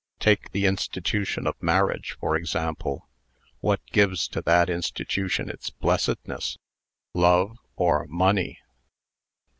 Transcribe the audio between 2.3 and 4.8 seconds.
example. What gives to that